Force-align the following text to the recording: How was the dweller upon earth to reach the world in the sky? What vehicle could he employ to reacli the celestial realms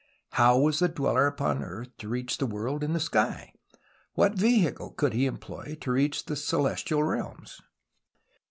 How 0.31 0.57
was 0.57 0.79
the 0.79 0.87
dweller 0.89 1.27
upon 1.27 1.61
earth 1.63 1.95
to 1.99 2.09
reach 2.09 2.39
the 2.39 2.47
world 2.47 2.83
in 2.83 2.93
the 2.93 2.99
sky? 2.99 3.53
What 4.15 4.33
vehicle 4.33 4.89
could 4.93 5.13
he 5.13 5.27
employ 5.27 5.77
to 5.79 5.91
reacli 5.91 6.25
the 6.25 6.35
celestial 6.35 7.03
realms 7.03 7.61